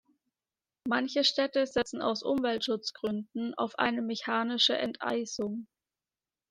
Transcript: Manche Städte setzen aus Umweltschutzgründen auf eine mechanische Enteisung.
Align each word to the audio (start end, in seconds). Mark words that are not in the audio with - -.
Manche 0.87 1.23
Städte 1.23 1.67
setzen 1.67 2.01
aus 2.01 2.23
Umweltschutzgründen 2.23 3.53
auf 3.53 3.77
eine 3.77 4.01
mechanische 4.01 4.75
Enteisung. 4.75 5.67